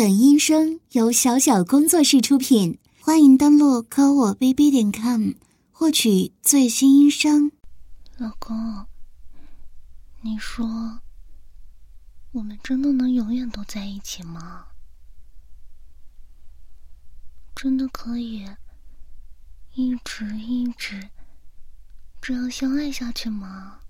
[0.00, 5.32] 本音声由小小工作室出品，欢迎登录科我 bb 点 com
[5.70, 7.52] 获取最新音声。
[8.16, 8.86] 老公，
[10.22, 11.00] 你说
[12.32, 14.68] 我们真的能永远都在一起吗？
[17.54, 18.48] 真的可以
[19.74, 21.10] 一直一直
[22.22, 23.80] 这样相爱下去吗？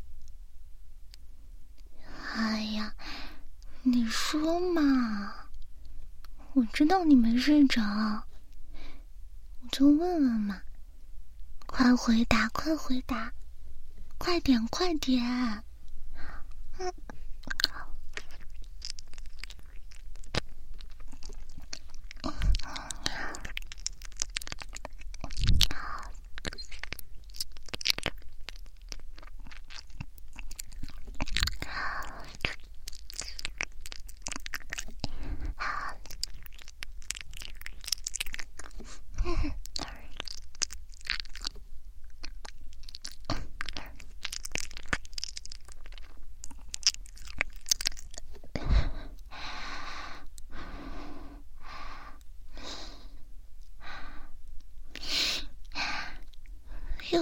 [2.34, 2.96] 哎呀，
[3.84, 5.34] 你说嘛！
[6.52, 7.80] 我知道你没睡着，
[9.62, 10.60] 我就问问嘛，
[11.66, 13.32] 快回答，快回答，
[14.18, 15.62] 快点，快点！
[16.78, 16.92] 嗯。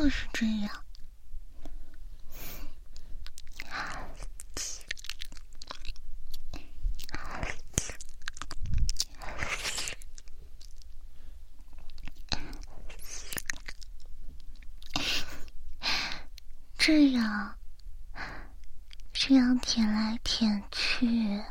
[0.00, 0.84] 就是这样，
[16.78, 17.58] 这样，
[19.12, 21.42] 这样舔来舔去，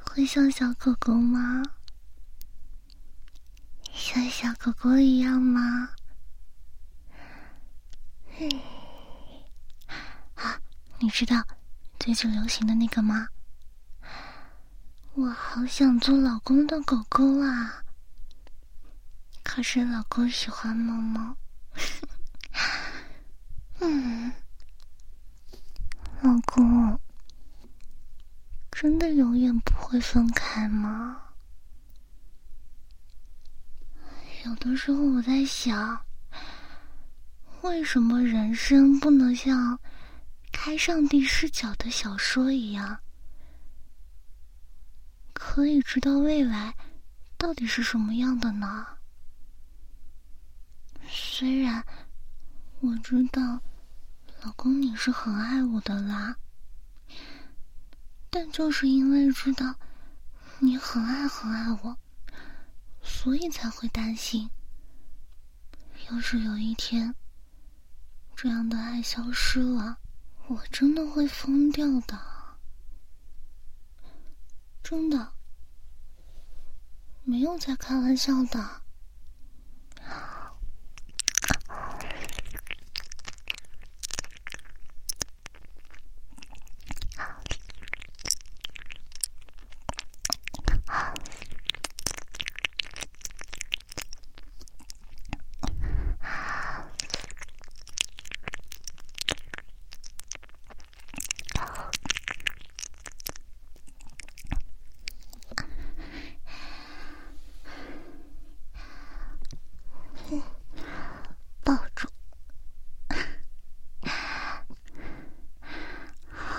[0.00, 1.62] 会像小狗狗吗？
[3.92, 5.90] 像小狗狗一样吗？
[10.34, 10.60] 啊，
[10.98, 11.42] 你知道
[11.98, 13.26] 最近流行的那个吗？
[15.14, 17.82] 我好想做老公的狗狗啊！
[19.42, 21.34] 可是老公喜欢猫猫。
[23.80, 24.30] 嗯，
[26.20, 27.00] 老公，
[28.70, 31.16] 真的永远不会分开吗？
[34.44, 35.98] 有的时候我在想。
[37.62, 39.80] 为什么人生不能像
[40.66, 42.98] 开上帝视角的小说一样，
[45.32, 46.74] 可以知道未来
[47.38, 48.84] 到底是什么样的呢？
[51.08, 51.86] 虽然
[52.80, 53.60] 我知道
[54.42, 56.36] 老公你是很爱我的啦，
[58.28, 59.72] 但就是因为知道
[60.58, 61.96] 你很爱很爱我，
[63.04, 64.50] 所以才会担心，
[66.10, 67.14] 要是有一天。
[68.34, 70.00] 这样的爱消失了，
[70.48, 72.16] 我真的会疯掉的，
[74.82, 75.32] 真的，
[77.24, 78.85] 没有在开玩笑的。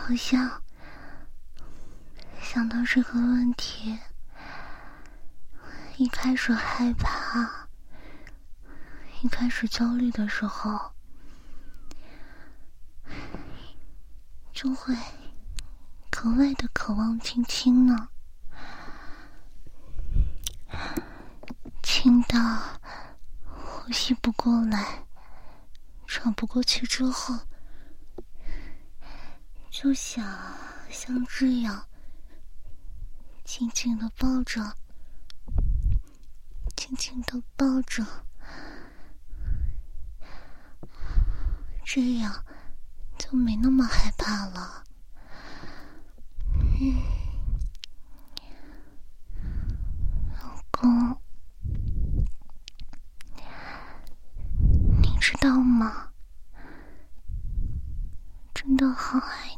[0.07, 0.63] 好像
[2.41, 3.99] 想到这个问题，
[5.97, 7.67] 一开始害怕，
[9.21, 10.93] 一开始焦虑的时候，
[14.53, 14.95] 就会
[16.09, 18.07] 格外的渴望亲亲呢，
[21.83, 22.79] 亲到
[23.43, 25.05] 呼吸不过来，
[26.05, 27.37] 喘不过气之后。
[29.69, 30.25] 就想
[30.89, 31.87] 像这样，
[33.43, 34.75] 紧紧的抱着，
[36.75, 38.03] 紧紧的抱着，
[41.85, 42.43] 这样
[43.19, 44.83] 就没那么害怕了。
[46.79, 46.97] 嗯，
[50.41, 51.21] 老公，
[55.01, 56.11] 你知道吗？
[58.53, 59.57] 真的好爱你。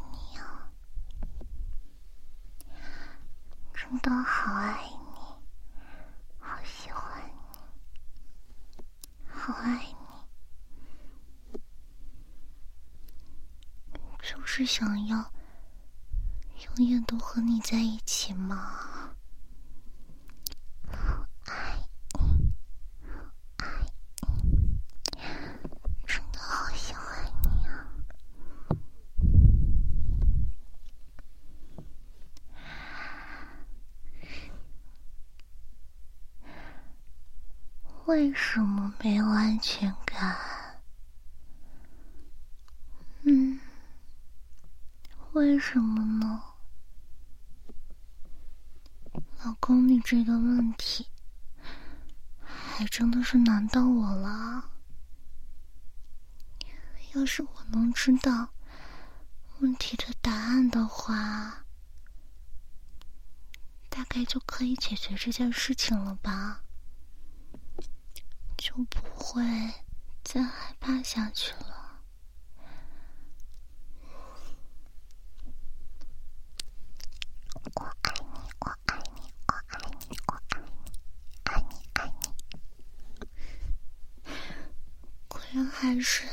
[3.90, 4.98] 真的好爱你，
[6.38, 7.28] 好喜欢
[8.78, 8.84] 你，
[9.28, 9.84] 好爱
[11.52, 11.60] 你，
[14.22, 15.34] 就是想要
[16.78, 18.99] 永远都和你在一起嘛。
[38.10, 40.36] 为什么没有安全感？
[43.22, 43.60] 嗯，
[45.34, 46.42] 为什么呢？
[49.44, 51.06] 老公，你这个问题
[52.42, 54.72] 还真的是难到我了。
[57.14, 58.50] 要是我能知道
[59.60, 61.64] 问题的答案的话，
[63.88, 66.64] 大概就可以解决这件事情了吧？
[68.60, 69.42] 就不会
[70.22, 72.02] 再害怕下去了。
[77.74, 78.20] 我爱你，
[78.60, 78.76] 我爱
[79.06, 79.62] 你，我爱
[79.98, 80.60] 你，我爱你，
[81.46, 82.28] 爱你爱你。
[85.30, 86.28] 果然还是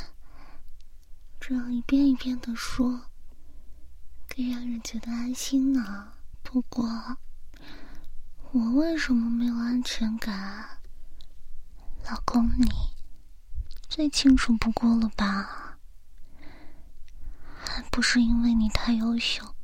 [1.39, 3.03] 这样一遍一遍的说，
[4.27, 6.13] 更让人觉得安心呢。
[6.43, 7.19] 不过，
[8.51, 10.76] 我为什么没有安全感？
[12.09, 12.69] 老公，你
[13.89, 15.77] 最清楚不过了吧？
[17.65, 19.55] 还不是因为你太优秀，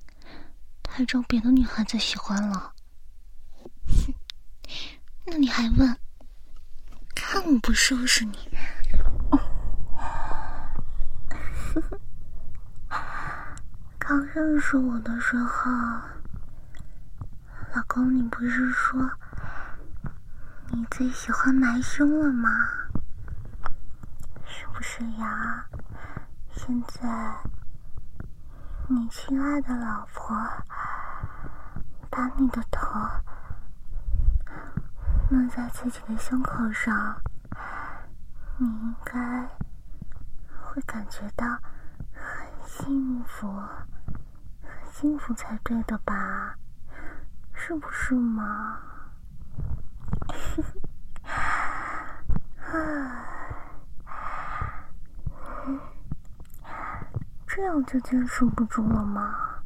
[0.82, 2.74] 太招别的女孩子喜欢了。
[3.86, 4.14] 哼，
[5.26, 5.96] 那你还问？
[7.14, 8.50] 看我不收拾你！
[13.98, 15.70] 刚认识我的时候，
[17.74, 19.10] 老公，你不是说？
[20.74, 22.48] 你最喜欢男生了吗？
[24.46, 25.66] 是不是呀？
[26.50, 27.36] 现在，
[28.88, 30.34] 你亲爱的老婆
[32.08, 32.98] 把你的头
[35.28, 37.20] 弄在自己的胸口上，
[38.56, 39.46] 你应该
[40.64, 41.46] 会感觉到
[42.14, 43.46] 很幸福，
[44.62, 46.56] 很幸福才对的吧？
[47.52, 48.78] 是不是嘛？
[57.46, 59.62] 这样就坚持不住了吗？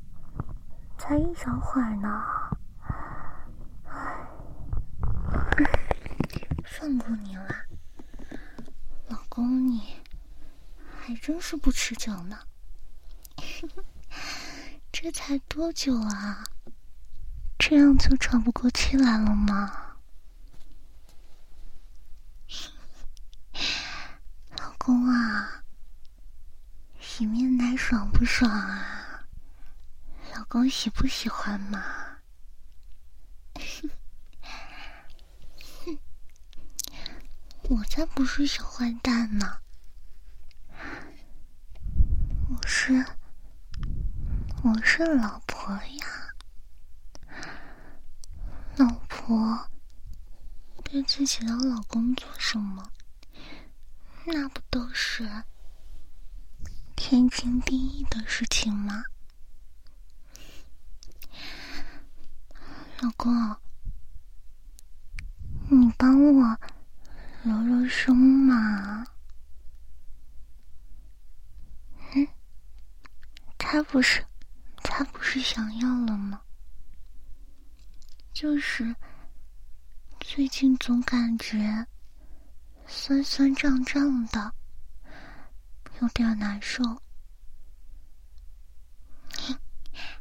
[0.98, 2.22] 才一小会儿呢。
[6.64, 7.48] 放过你了，
[9.08, 10.02] 老公，你
[10.98, 12.36] 还真是不持久呢。
[14.92, 16.42] 这才多久啊？
[17.58, 19.85] 这样就喘不过气来了吗？
[24.86, 25.64] 公啊，
[27.00, 29.26] 洗面奶爽不爽啊？
[30.32, 31.82] 老公喜不喜欢嘛？
[37.68, 39.58] 我才不是小坏蛋呢！
[42.48, 43.04] 我是，
[44.62, 46.06] 我是老婆呀，
[48.76, 49.68] 老婆
[50.84, 52.88] 对自己的老公做什么？
[54.28, 55.44] 那不都是
[56.96, 59.04] 天经地义的事情吗？
[63.00, 63.56] 老公，
[65.70, 66.58] 你帮我
[67.44, 69.06] 揉揉胸嘛。
[72.16, 72.26] 嗯，
[73.56, 74.26] 他不是，
[74.82, 76.42] 他不是想要了吗？
[78.32, 78.96] 就是
[80.18, 81.86] 最近总感觉。
[82.88, 84.52] 酸酸胀胀的，
[86.00, 86.82] 有点难受。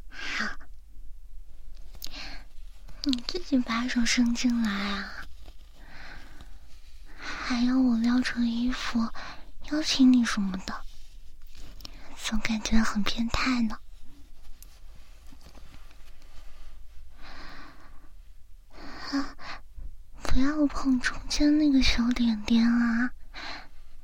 [0.08, 0.46] 好，
[3.04, 5.24] 你自己把手伸进来啊！
[7.18, 9.00] 还要我撩成衣服
[9.70, 10.84] 邀请你什么的，
[12.16, 13.78] 总感觉很变态呢。
[19.12, 19.36] 啊！
[20.36, 23.10] 不要碰中间那个小点点啊！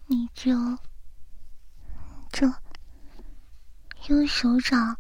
[0.07, 0.79] 你就
[2.33, 2.51] 就
[4.09, 4.97] 用手掌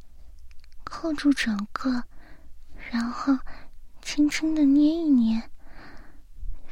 [0.84, 2.04] 扣住整个，
[2.90, 3.38] 然后
[4.02, 5.50] 轻轻的捏一捏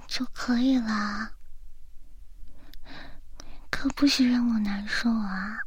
[0.07, 1.33] 就可以了。
[3.71, 5.59] 可不许让我难受啊！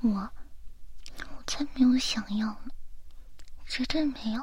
[0.00, 2.70] 我我才没有想要呢，
[3.66, 4.42] 绝对没有。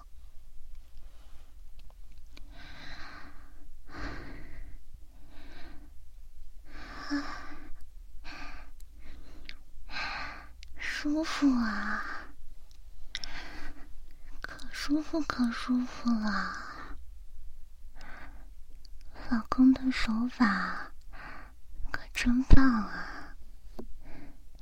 [11.01, 12.03] 舒服啊，
[14.41, 16.53] 可舒服可舒服了。
[19.29, 20.91] 老公的手法
[21.89, 23.33] 可真棒啊，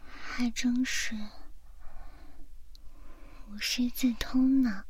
[0.06, 1.16] 还真是
[3.48, 4.86] 无师自通呢。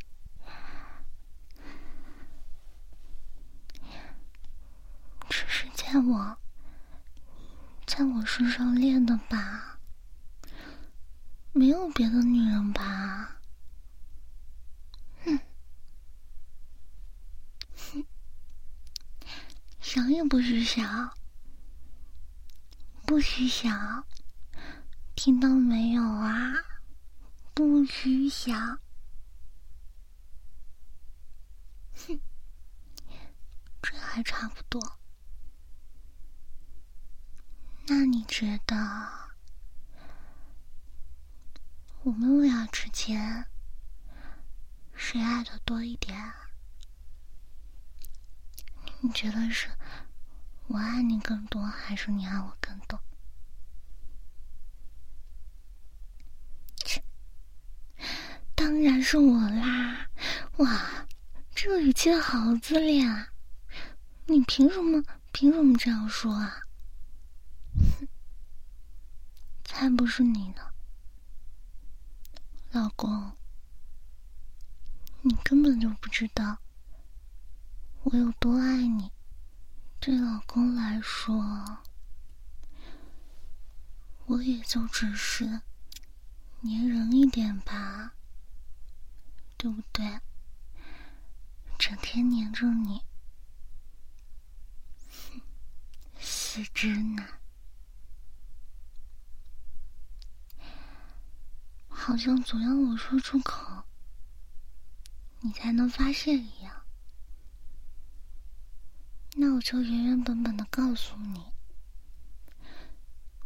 [5.29, 6.37] 只是在在我，
[7.85, 9.76] 在我身上练的吧？
[11.53, 13.39] 没有别的女人吧？
[15.25, 15.39] 哼，
[17.75, 18.05] 哼，
[19.79, 21.17] 想也不许想，
[23.05, 24.05] 不许想，
[25.15, 26.53] 听到没有啊？
[27.55, 28.79] 不许想。
[31.95, 32.19] 哼，
[33.81, 34.99] 这还差不多。
[37.87, 38.75] 那你觉得
[42.07, 43.45] 我们俩之间
[44.95, 46.17] 谁爱的多一点？
[49.01, 49.67] 你觉得是
[50.67, 52.97] 我爱你更多，还是你爱我更多？
[58.55, 60.07] 当然是我啦！
[60.59, 61.05] 哇，
[61.53, 63.33] 这个语气好自恋啊！
[64.27, 65.03] 你凭什么？
[65.33, 66.61] 凭什么这样说啊？
[67.99, 68.07] 哼，
[69.65, 70.71] 才不是你呢，
[72.77, 73.35] 老公，
[75.21, 76.59] 你根本就不知道
[78.03, 79.11] 我有多爱你。
[79.99, 81.79] 对老公来说，
[84.27, 85.61] 我也就只是
[86.61, 88.13] 粘人一点吧，
[89.57, 90.19] 对不对？
[91.79, 93.01] 整天黏着你，
[96.19, 97.39] 死直男。
[102.07, 103.83] 好像总要我说出口，
[105.41, 106.85] 你才能发现一样。
[109.35, 111.43] 那我就原原本本的告诉你，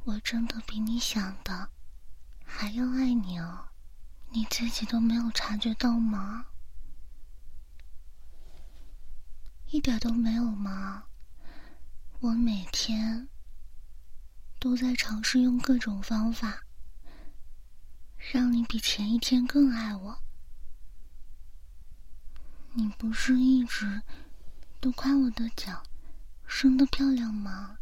[0.03, 1.71] 我真的比你想的
[2.45, 3.69] 还要爱你哦，
[4.29, 6.45] 你自己都没有察觉到吗？
[9.71, 11.05] 一点都没有吗？
[12.19, 13.27] 我每天
[14.59, 16.63] 都在尝试用各种方法。
[18.29, 20.21] 让你比前一天更爱我，
[22.73, 24.01] 你不是一直
[24.79, 25.83] 都夸我的脚
[26.45, 27.79] 生的漂亮吗？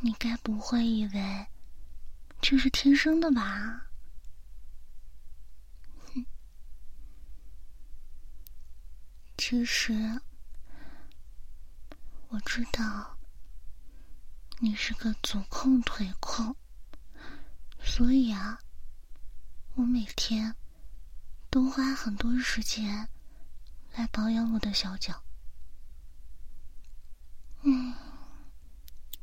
[0.00, 1.46] 你该不会以为
[2.40, 3.82] 这是天生的吧？
[9.36, 10.20] 其实
[12.28, 13.16] 我知道
[14.58, 16.56] 你是个足控腿控。
[17.96, 18.60] 所以啊，
[19.72, 20.54] 我每天
[21.48, 23.08] 都花很多时间
[23.94, 25.22] 来保养我的小脚。
[27.62, 27.94] 嗯，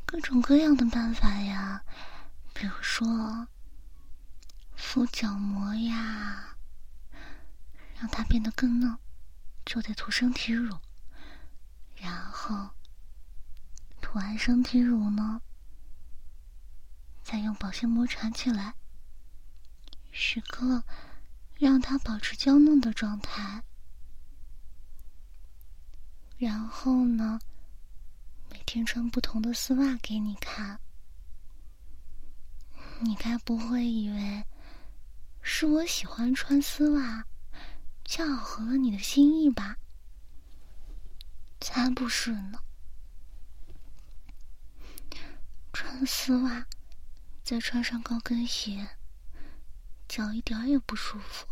[0.07, 1.83] 各种各样的办法呀，
[2.51, 3.47] 比如说
[4.75, 6.57] 敷脚膜呀，
[7.99, 8.97] 让它变得更嫩，
[9.63, 10.79] 就得涂身体乳。
[11.97, 12.71] 然后
[14.01, 15.43] 涂完身体乳呢。
[17.23, 18.75] 再用保鲜膜缠起来，
[20.11, 20.83] 时刻
[21.55, 23.63] 让它保持娇嫩的状态。
[26.37, 27.39] 然后呢，
[28.51, 30.79] 每天穿不同的丝袜给你看。
[32.99, 34.45] 你该不会以为
[35.41, 37.25] 是我喜欢穿丝袜，
[38.05, 39.77] 恰好合了你的心意吧？
[41.59, 42.59] 才不是呢！
[45.71, 46.65] 穿丝袜。
[47.43, 48.87] 再穿上高跟鞋，
[50.07, 51.45] 脚一点也不舒服，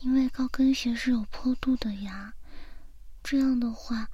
[0.00, 2.34] 因为高跟鞋是有坡度的呀。
[3.22, 4.10] 这样的话，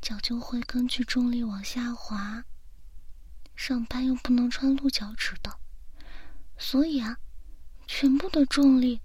[0.00, 2.44] 脚就会根据重力往下滑。
[3.56, 5.58] 上班又不能穿露脚趾的，
[6.56, 7.18] 所以啊，
[7.86, 9.00] 全部的重力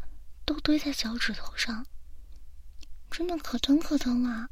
[0.45, 1.85] 都堆在脚趾头上，
[3.09, 4.49] 真的可疼可疼啊！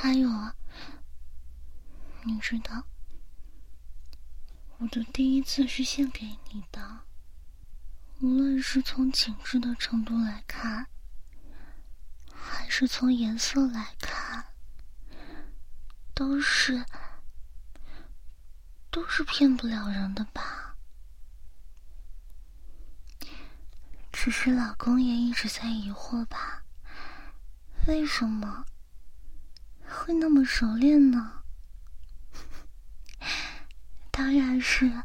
[0.00, 0.54] 还有啊，
[2.22, 2.84] 你知道，
[4.76, 7.00] 我的第一次是献给你的，
[8.20, 10.86] 无论是从紧致的程度来看，
[12.32, 14.46] 还是从颜色来看，
[16.14, 16.86] 都是
[18.92, 20.76] 都是骗不了人的吧？
[24.12, 26.62] 只是老公也一直在疑惑吧，
[27.88, 28.64] 为什么？
[29.90, 31.42] 会那么熟练呢？
[34.10, 35.02] 当然是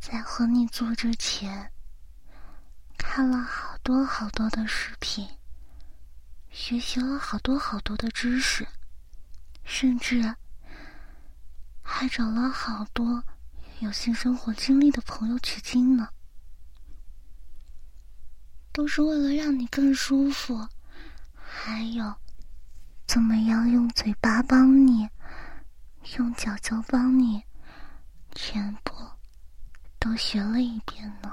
[0.00, 1.72] 在和你做之前，
[2.96, 5.28] 看了好多好多的视频，
[6.50, 8.66] 学习了好多好多的知识，
[9.64, 10.36] 甚至
[11.82, 13.24] 还找了好多
[13.80, 16.08] 有性生活经历的朋友取经呢。
[18.72, 20.68] 都是为了让你更舒服。
[21.34, 22.14] 还有，
[23.06, 25.08] 怎么样用嘴巴帮你，
[26.18, 27.42] 用脚脚帮你，
[28.34, 28.92] 全部
[29.98, 31.32] 都学了一遍呢。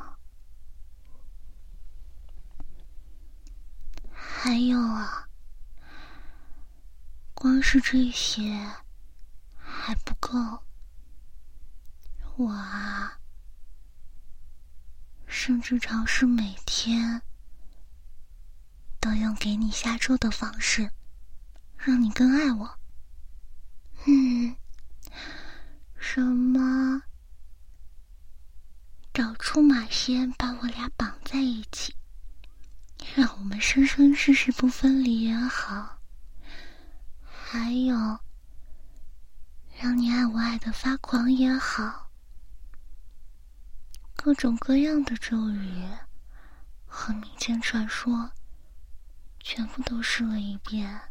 [4.14, 5.28] 还有啊，
[7.34, 8.72] 光是这些
[9.58, 10.64] 还不够，
[12.38, 13.20] 我啊，
[15.26, 17.22] 甚至尝试每天。
[19.00, 20.90] 都用给你下咒的方式，
[21.86, 22.80] 让你更爱我。
[24.06, 24.56] 嗯，
[25.98, 27.02] 什么？
[29.14, 31.94] 找出马仙把我俩绑在一起，
[33.16, 36.00] 让我们生生世世不分离也好。
[37.22, 37.96] 还有，
[39.78, 42.10] 让你爱我爱的发狂也好。
[44.16, 45.86] 各种各样的咒语
[46.86, 48.32] 和民间传说。
[49.46, 51.02] 全部都试了一遍，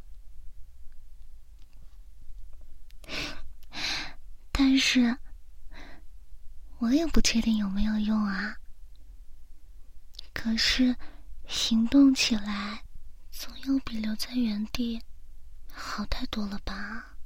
[4.50, 5.16] 但是
[6.78, 8.57] 我也不确定有没有用啊。
[10.35, 10.97] 可是
[11.47, 12.83] 行动起来
[13.31, 15.02] 总要比留在原地
[15.71, 17.16] 好太多了吧？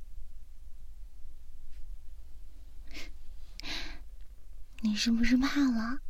[4.81, 6.01] 你是不是怕了？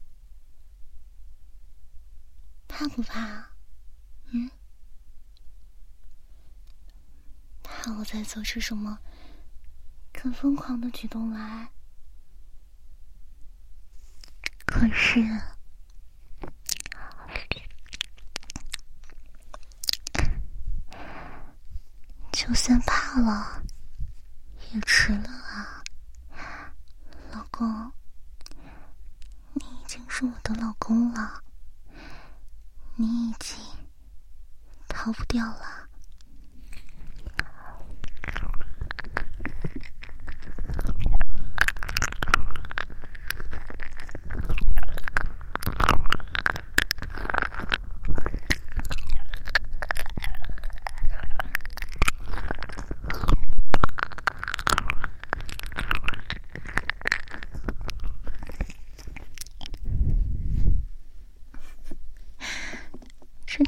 [2.69, 3.51] 怕不怕？
[4.33, 4.51] 嗯？
[7.63, 8.99] 怕我再做出什么
[10.23, 11.69] 更疯狂的举动来？
[14.65, 15.21] 可是，
[22.33, 23.63] 就算怕了，
[24.73, 25.85] 也迟了啊，
[27.33, 27.93] 老公，
[29.53, 31.43] 你已经是我的老公了，
[32.97, 33.57] 你已经
[34.89, 35.76] 逃不掉了。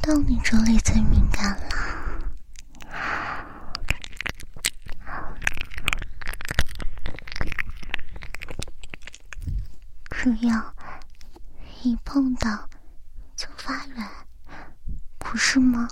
[0.09, 1.69] 就你这里最敏感了，
[10.09, 10.73] 只要
[11.83, 12.67] 一碰到
[13.35, 14.09] 就发软，
[15.19, 15.87] 不是吗？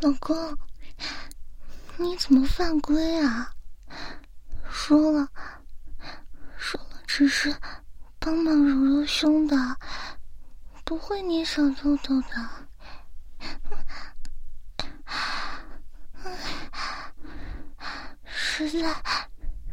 [0.00, 0.36] 老公，
[1.96, 3.52] 你怎么犯规啊？
[4.70, 5.28] 说了，
[6.56, 7.54] 说了，只是
[8.18, 9.54] 帮忙揉揉胸的，
[10.86, 12.50] 不会捏小豆豆的。
[18.24, 19.02] 实在，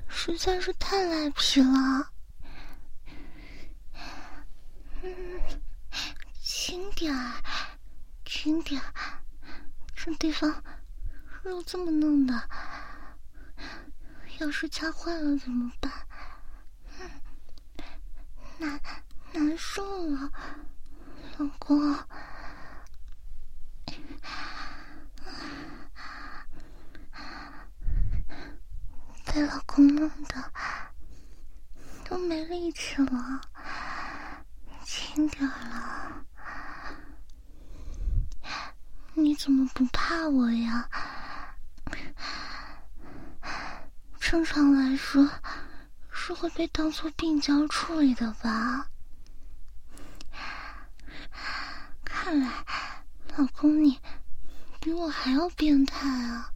[0.09, 2.11] 实在是太赖皮了。
[5.03, 5.13] 嗯，
[6.43, 7.31] 轻点儿，
[8.25, 8.93] 轻点儿。
[9.95, 10.61] 这地方
[11.43, 12.10] 肉这么嫩，
[14.61, 15.91] 是掐坏了怎么办？
[18.59, 18.79] 难
[19.33, 20.31] 难受了，
[21.39, 21.97] 老公。
[29.25, 30.53] 被老公弄的
[32.05, 33.41] 都没力气了，
[34.85, 36.23] 轻点了。
[39.15, 40.87] 你怎么不怕我呀？
[44.31, 45.29] 正常来说
[46.09, 48.87] 是会被当做病娇处理的吧？
[52.05, 52.63] 看来
[53.35, 53.99] 老公你
[54.79, 56.49] 比我还要变态啊！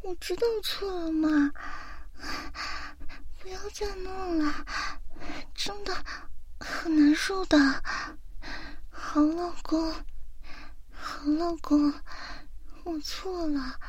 [0.00, 1.52] 我知道错了嘛，
[3.38, 4.64] 不要再弄了，
[5.54, 5.94] 真的
[6.58, 7.58] 很难受的。
[8.88, 9.92] 好老公，
[10.90, 11.92] 好老公，
[12.84, 13.80] 我错了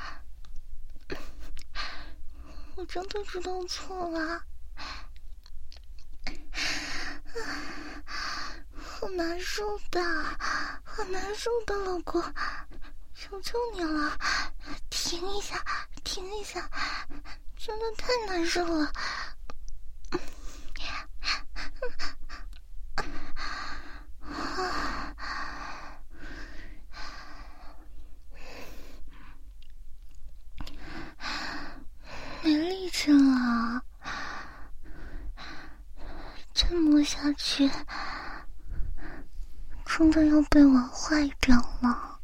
[2.76, 4.44] 我真的知道错了。
[8.78, 10.02] 好难受的
[10.84, 12.24] 好难受的老公
[13.14, 14.18] 求求你了
[14.90, 15.62] 停一下
[16.04, 16.70] 停一下
[17.58, 18.92] 真的太难受了
[33.06, 33.84] 力气了，
[36.56, 37.70] 再摸下去，
[39.86, 42.20] 真的要被玩坏掉了。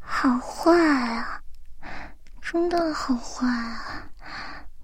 [0.00, 0.72] 好坏
[1.14, 1.42] 啊，
[2.40, 4.10] 真的好坏啊！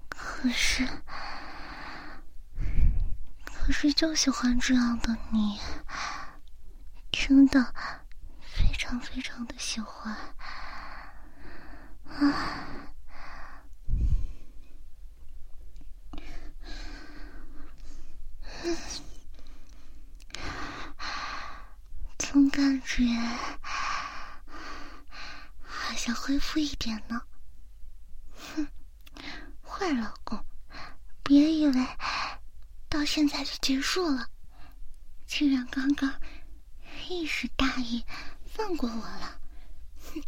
[0.09, 0.87] 可是，
[3.45, 5.59] 可是就喜欢这样的你。
[7.11, 7.73] 真的
[8.39, 10.15] 非常非常的喜欢
[12.05, 12.21] 啊！
[22.19, 23.03] 总感觉
[25.63, 27.23] 好像恢复一点呢。
[28.55, 28.67] 哼，
[29.63, 30.45] 坏老公，
[31.23, 31.87] 别以为
[32.87, 33.27] 到现
[33.95, 34.27] 住了，
[35.25, 36.13] 既然刚刚。
[37.07, 38.03] 一时大意，
[38.45, 39.39] 放过我了。
[40.03, 40.21] 哼，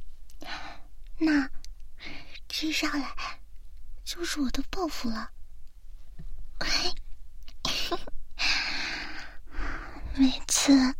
[1.17, 1.49] 那
[2.47, 3.13] 接下来
[4.05, 5.31] 就是我的报复了。
[10.15, 10.95] 每次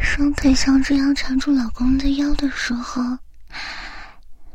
[0.00, 3.02] 双腿像这样缠住老公的腰的时候，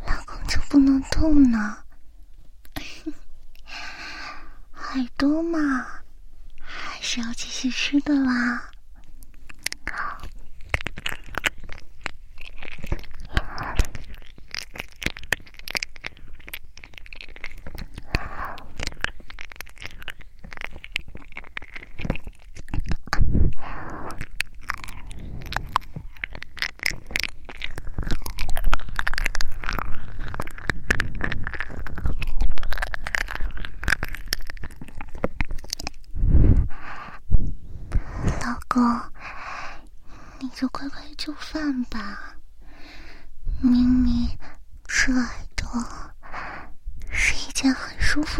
[0.07, 1.83] 老公就不能动呢。
[4.73, 6.01] 耳朵嘛，
[7.13, 8.73] 是要继续吃的啦。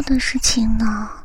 [0.04, 1.24] 的事情呢？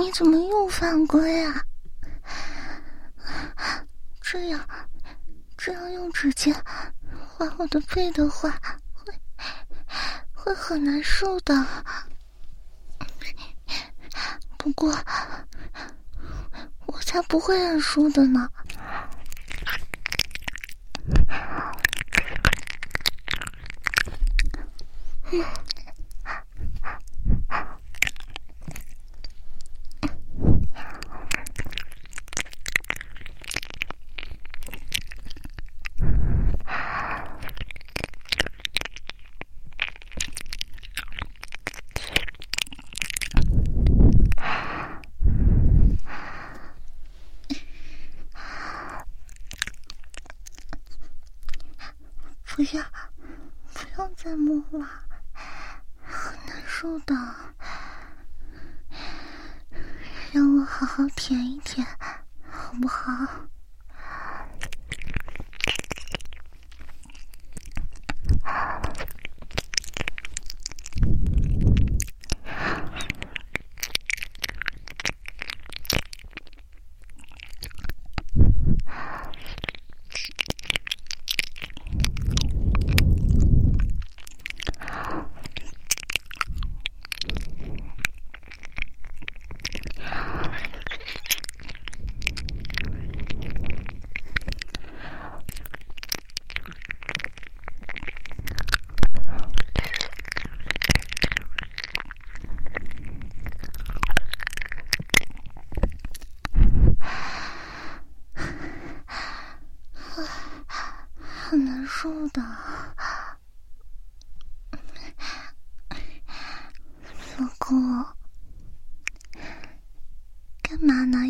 [0.00, 1.62] 你怎么又犯规啊？
[4.22, 4.66] 这样，
[5.58, 6.54] 这样用指尖
[7.36, 8.58] 划我的背的话，
[8.94, 9.12] 会
[10.32, 11.54] 会很难受的。
[14.56, 14.90] 不过，
[16.86, 18.48] 我才不会认输的呢。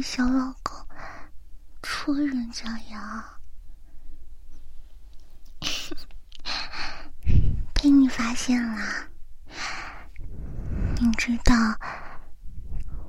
[0.03, 0.87] 小老公
[1.83, 3.37] 戳人家呀？
[7.75, 9.09] 被你发现了，
[11.01, 11.55] 你知道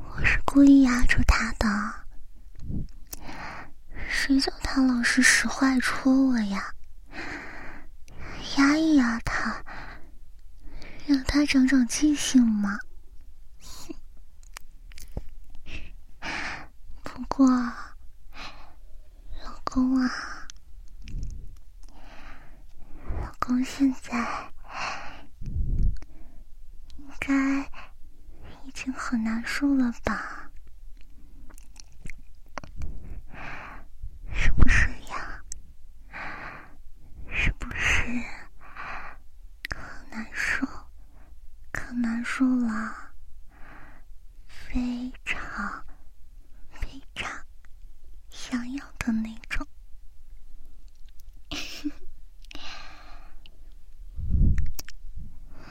[0.09, 1.67] 我是故意压住他的。
[4.09, 6.73] 谁叫他老是使坏戳我呀？
[8.57, 9.63] 压一压他，
[11.07, 12.77] 让他长长记性嘛。
[17.03, 17.49] 不过，
[19.43, 20.47] 老公啊，
[23.19, 24.51] 老公现在
[26.97, 27.63] 应该
[28.63, 30.51] 已经很难受了吧？
[34.31, 35.43] 是不是呀？
[37.27, 38.03] 是不是
[39.67, 39.79] 可
[40.11, 40.67] 难受，
[41.71, 42.95] 可难受了？
[44.45, 45.83] 非常
[46.69, 47.29] 非常
[48.29, 49.67] 想要的那种。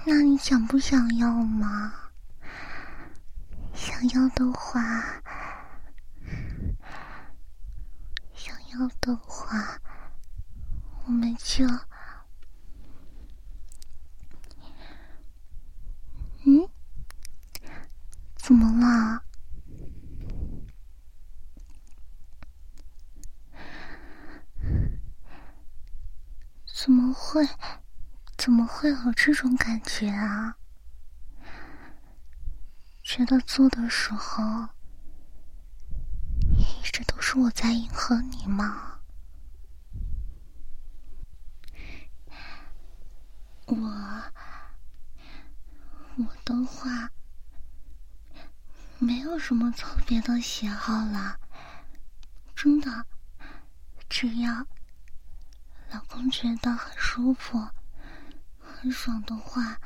[0.05, 1.95] 那你想不想要吗？
[3.73, 4.83] 想要的话。
[8.35, 9.79] 想要的话，
[11.07, 11.65] 我们就……
[16.45, 16.69] 嗯？
[18.35, 19.23] 怎么了？
[26.67, 27.47] 怎么会？
[28.37, 30.57] 怎么会有这种感觉啊？
[33.13, 34.69] 觉得做的时候……
[36.57, 39.01] 一直都是我在迎合你吗？
[43.67, 43.77] 我
[46.19, 47.11] 我的话
[49.01, 51.37] 没有什么特别的喜好了，
[52.55, 53.05] 真的，
[54.09, 54.65] 只要
[55.91, 57.59] 老公觉得很舒服、
[58.61, 59.77] 很爽的话，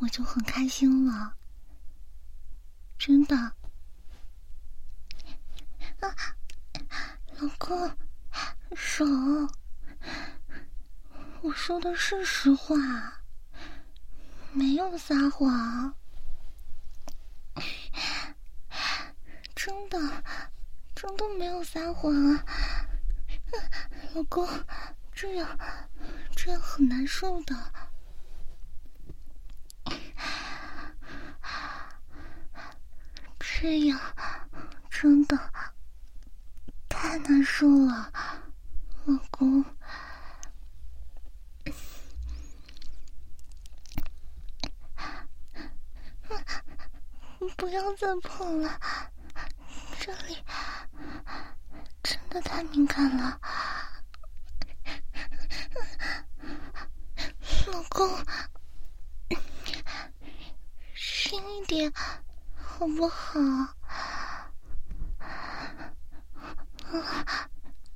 [0.00, 1.36] 我就很开心了，
[3.06, 3.36] 真的。
[3.36, 3.54] 啊
[7.38, 7.94] 老公，
[8.74, 9.04] 手，
[11.42, 12.74] 我说的是实话，
[14.54, 15.94] 没有撒谎，
[19.54, 20.24] 真的，
[20.94, 22.42] 真的没有撒谎啊！
[24.14, 24.48] 老公，
[25.12, 25.58] 这样，
[26.34, 27.54] 这样很难受的，
[33.64, 33.98] 这样
[34.90, 35.38] 真的。
[36.86, 38.12] 太难受了，
[39.06, 39.64] 老公，
[47.56, 48.78] 不要再碰了，
[49.98, 50.36] 这里
[52.02, 53.40] 真的太敏感了，
[57.72, 58.06] 老公，
[60.94, 61.90] 轻一点
[62.76, 63.38] 好不好？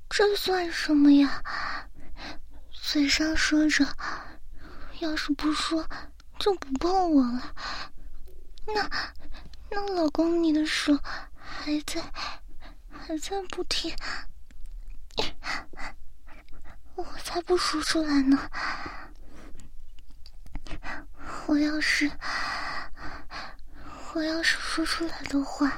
[0.08, 1.42] 这算什么呀？
[2.70, 3.84] 嘴上说着，
[5.00, 5.84] 要是不说
[6.38, 7.54] 就不碰我了。
[8.66, 8.88] 那
[9.68, 10.96] 那老公，你的手
[11.34, 12.00] 还在
[12.88, 13.92] 还在不停，
[16.94, 18.48] 我才不说出来呢。
[21.48, 22.08] 我要是
[24.14, 25.70] 我要是说出来的话，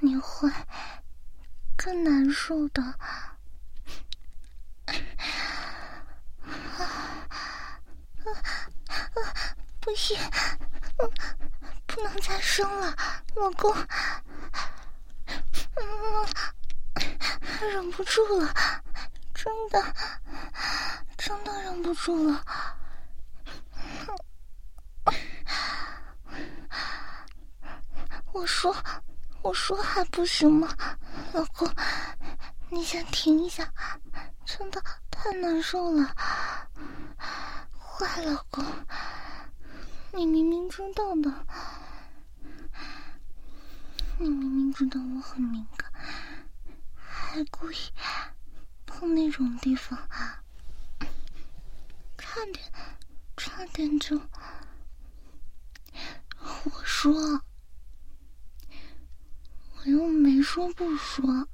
[0.00, 0.50] 你会。
[1.82, 2.82] 更难受的，
[9.80, 10.18] 不行，
[11.86, 12.94] 不能再生了，
[13.34, 13.74] 老公，
[17.62, 18.52] 忍不住了，
[19.32, 19.94] 真的，
[21.16, 22.44] 真的忍不住了，
[28.32, 28.74] 我说，
[29.42, 30.68] 我说还不行吗？
[31.32, 31.68] 老公，
[32.70, 33.72] 你先停一下，
[34.44, 36.14] 真的太难受了。
[37.76, 38.64] 坏老公，
[40.12, 41.46] 你明明知道的，
[44.18, 45.92] 你明明知道我很敏感，
[46.94, 47.76] 还故意
[48.86, 49.98] 碰那种地方，
[52.16, 52.72] 差点，
[53.36, 54.18] 差点就……
[56.64, 57.42] 我说。
[59.82, 61.48] 我又没说不说，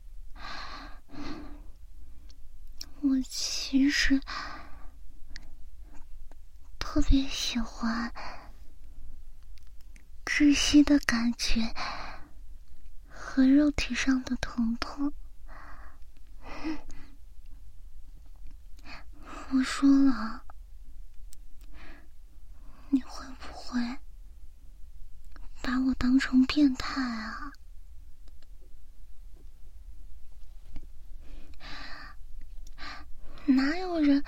[3.00, 4.20] 我其实
[6.76, 8.12] 特别喜欢
[10.24, 11.72] 窒息的感觉
[13.08, 15.12] 和肉体上的疼痛。
[19.52, 20.42] 我说了，
[22.90, 23.80] 你会不会
[25.62, 27.52] 把我当成变态啊？
[33.48, 34.24] 哪有人，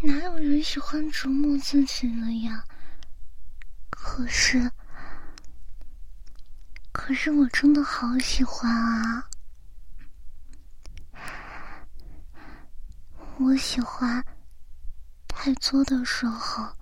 [0.00, 2.64] 哪有人喜欢折磨自己的呀？
[3.90, 4.72] 可是，
[6.92, 9.28] 可是我真的好喜欢啊！
[13.36, 14.24] 我喜欢
[15.28, 16.74] 太作的时候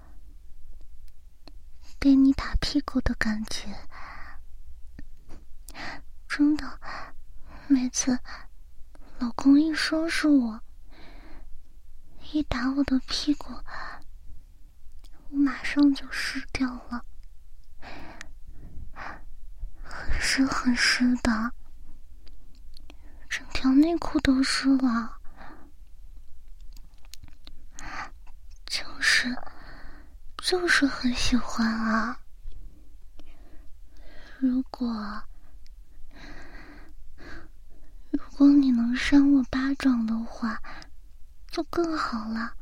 [1.98, 3.74] 被你打屁股的感觉，
[6.28, 6.80] 真的，
[7.66, 8.16] 每次
[9.20, 10.62] 老公一收拾我，
[12.32, 13.52] 一打我的屁股，
[15.28, 17.04] 我马上就湿掉了，
[19.82, 21.52] 很湿很湿的，
[23.28, 25.18] 整条内裤都湿了。
[28.64, 29.36] 就是
[30.38, 32.18] 就是很喜欢啊！
[34.38, 35.22] 如果
[38.10, 40.60] 如果你能扇我巴掌的话，
[41.50, 42.54] 就更好了。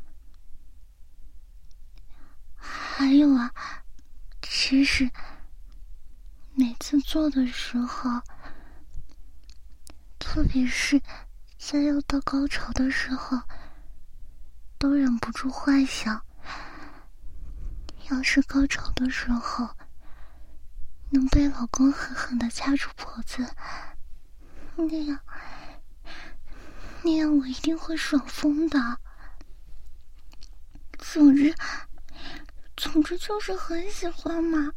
[2.54, 3.52] 还有啊，
[4.42, 5.10] 其实
[6.54, 8.20] 每次做的时候，
[10.18, 11.00] 特别是
[11.58, 13.40] 在要到高潮的时候。
[14.80, 16.22] 都忍不住幻想，
[18.08, 19.70] 要是高潮的时候
[21.10, 23.44] 能被老公狠狠的掐住脖子，
[24.80, 25.18] 那样，
[27.02, 29.00] 那样我一定会爽疯的。
[30.98, 31.52] 总之，
[32.76, 34.72] 总之就是很喜欢嘛。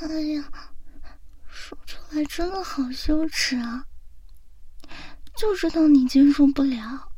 [0.00, 0.48] 哎呀，
[1.48, 3.86] 说出来真的好羞耻啊！
[5.36, 7.12] 就知道你接受不了。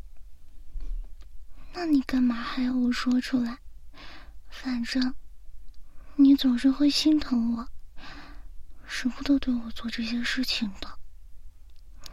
[1.75, 3.59] 那你干嘛还要我说出来？
[4.49, 5.15] 反正
[6.15, 7.69] 你总是会心疼我，
[8.87, 10.99] 舍不得对我做这些事情的。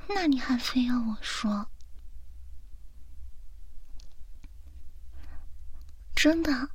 [0.07, 1.69] 那你还非要我说？
[6.15, 6.69] 真的？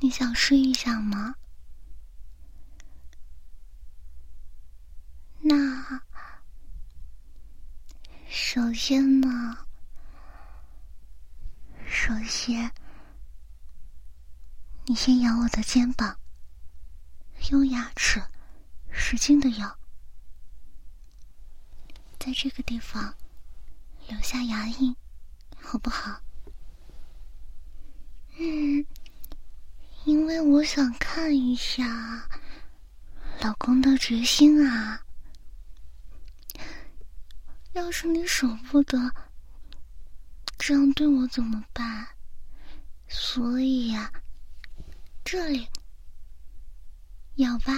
[0.00, 1.34] 你想试一下吗？
[5.40, 6.02] 那
[8.28, 9.66] 首先呢？
[11.86, 12.70] 首先，
[14.84, 16.17] 你先咬我的肩膀，
[17.50, 18.22] 用牙齿
[18.90, 19.78] 使劲的咬，
[22.18, 23.14] 在这个地方
[24.08, 24.94] 留下牙印，
[25.62, 26.20] 好不好？
[28.38, 28.84] 嗯，
[30.04, 32.28] 因为我想看一下
[33.40, 35.02] 老公的决心啊。
[37.72, 39.12] 要是你舍不得。
[40.58, 42.08] 这样对我怎么办？
[43.08, 44.12] 所以呀，
[45.24, 45.66] 这里
[47.38, 47.72] 咬吧。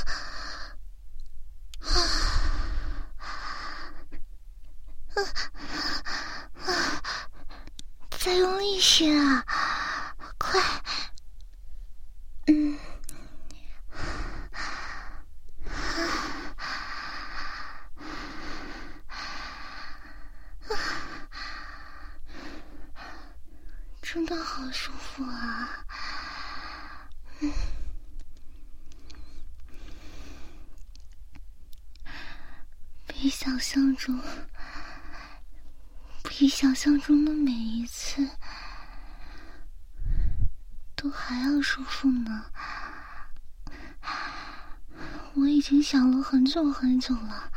[5.14, 5.22] 啊
[6.66, 7.12] 啊！
[8.18, 9.44] 再用力些啊！
[10.38, 10.60] 快！
[12.46, 12.78] 嗯。
[24.12, 25.86] 真的好舒服啊！
[33.06, 34.20] 比想象中，
[36.24, 38.28] 比想象中的每一次
[40.94, 42.52] 都还要舒服呢。
[45.32, 47.50] 我已经想了很久很久了，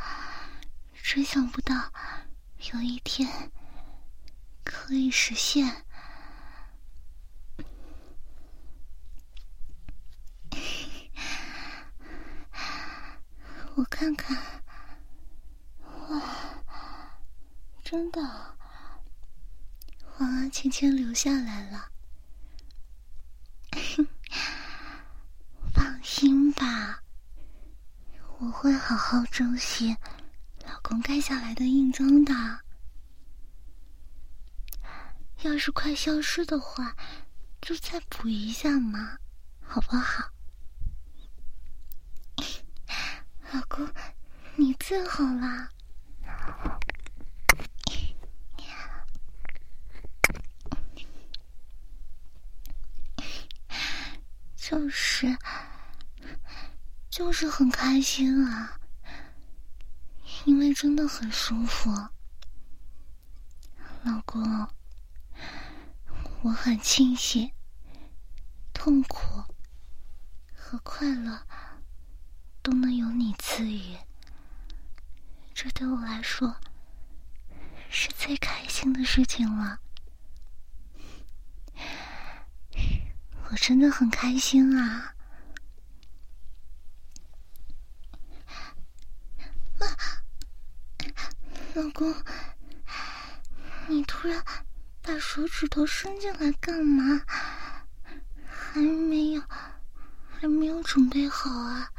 [1.02, 1.92] 真想不到
[2.72, 3.52] 有一天
[4.64, 5.84] 可以实现。
[13.76, 14.34] 我看看，
[16.08, 16.22] 哇，
[17.84, 18.22] 真的，
[20.02, 21.90] 黄啊芊芊留下来了。
[25.74, 27.02] 放心吧，
[28.38, 29.94] 我会好好珍惜
[30.64, 32.32] 老公盖下来的印章的。
[35.42, 36.96] 要是快消失的话，
[37.60, 39.18] 就再补一下嘛，
[39.60, 40.30] 好不好？
[43.52, 43.88] 老公，
[44.56, 45.70] 你最好了。
[54.56, 55.38] 就是
[57.08, 58.78] 就是很开心啊。
[60.44, 61.90] 因为真的很舒服。
[64.02, 64.68] 老公。
[66.42, 67.52] 我很庆幸。
[68.72, 69.42] 痛苦。
[70.54, 71.46] 和快乐。
[72.66, 73.96] 都能有你赐予，
[75.54, 76.56] 这对我来说
[77.88, 79.78] 是最开心的事情了。
[83.48, 85.14] 我真的很开心啊！
[91.76, 92.12] 老公，
[93.86, 94.44] 你突然
[95.02, 97.22] 把手指头伸进来干嘛？
[98.44, 99.42] 还没有，
[100.28, 101.92] 还没有准备好啊！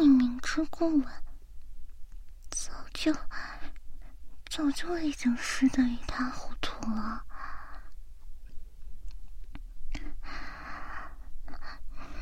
[0.00, 1.04] 你明知故问，
[2.50, 3.12] 早就。
[4.48, 7.24] 早就已经湿得一塌糊涂了，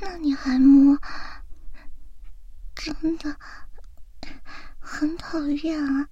[0.00, 0.98] 那你还摸？
[2.74, 3.38] 真的
[4.80, 6.08] 很讨厌啊！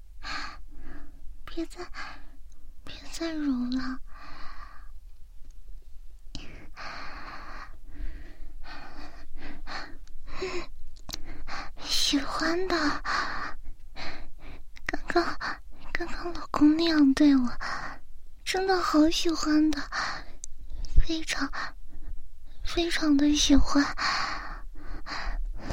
[1.46, 1.86] 别再
[2.84, 4.00] 别再揉了，
[12.04, 12.76] 喜欢的，
[14.84, 15.24] 刚刚。
[15.90, 17.50] 刚刚老公那样对我，
[18.44, 19.80] 真的好喜欢的，
[21.00, 21.50] 非常
[22.62, 23.82] 非常的喜欢。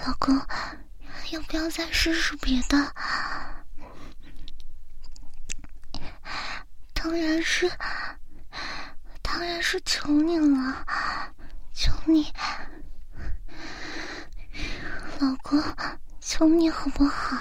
[0.05, 0.33] 老公，
[1.31, 2.93] 要不要再试试别的？
[6.93, 7.69] 当然是，
[9.21, 10.85] 当然是求你了，
[11.73, 12.31] 求你，
[15.19, 15.61] 老公，
[16.31, 17.35] 求你好不好？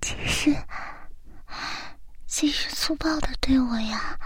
[0.00, 0.56] 其实。
[2.24, 4.16] 继续粗暴的对我呀，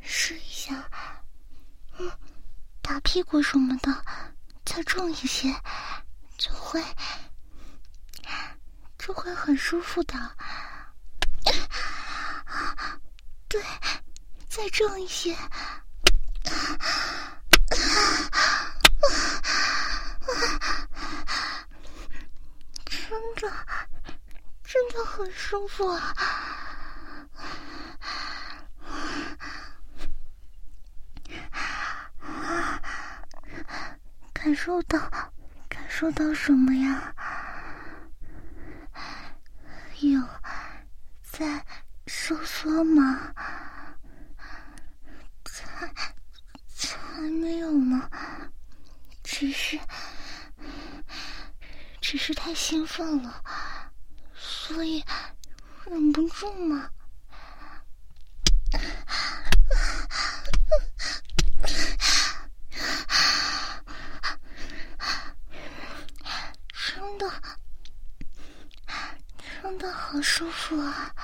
[0.00, 0.88] 试一下，
[1.98, 2.08] 嗯，
[2.80, 4.04] 打屁股什么的，
[4.64, 5.52] 再重一些，
[6.38, 6.80] 就会
[8.96, 10.14] 就会很舒服的。
[13.48, 13.60] 对，
[14.48, 15.36] 再重一些，
[23.40, 23.50] 的
[24.62, 26.14] 真的很舒服啊！
[34.32, 34.98] 感受到，
[35.68, 37.14] 感受到什么呀？
[40.00, 40.20] 有
[41.22, 41.64] 在
[42.06, 43.34] 收缩吗？
[45.44, 45.92] 才
[46.74, 46.98] 才
[47.30, 48.10] 没有呢，
[49.22, 49.78] 只是
[52.10, 53.40] 只是太兴奋了，
[54.34, 55.04] 所以
[55.84, 56.90] 忍不住嘛。
[66.72, 67.30] 真的，
[69.62, 71.14] 真的好舒服啊！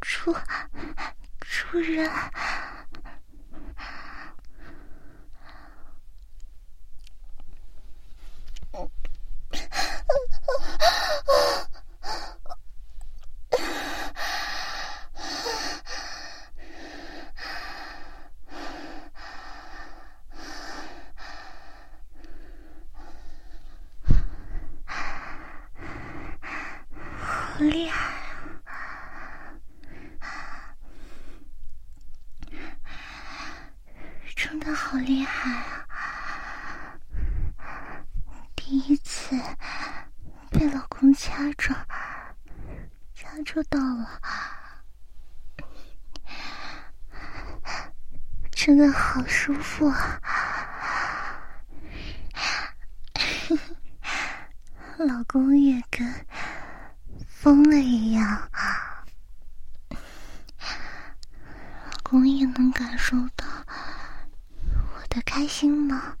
[0.00, 0.34] 主
[1.42, 2.10] 主人。
[27.58, 28.10] 厉害
[28.64, 29.52] 啊！
[34.34, 35.52] 真的好厉害
[35.88, 36.98] 啊！
[38.56, 39.38] 第一次
[40.50, 41.74] 被老公掐着，
[43.12, 44.22] 掐着到了，
[48.50, 50.18] 真的好舒服啊！
[54.96, 56.26] 老公也跟。
[57.28, 58.50] 疯了一样，
[59.90, 59.98] 老
[62.02, 63.46] 公也能感受到
[64.74, 66.16] 我的开心吗？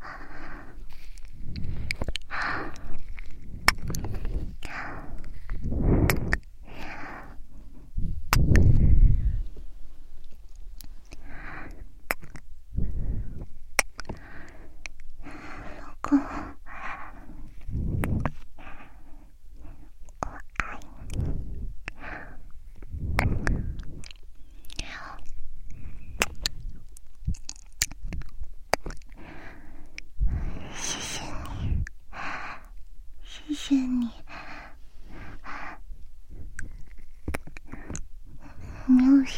[15.78, 16.18] 老公。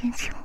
[0.03, 0.42] 没有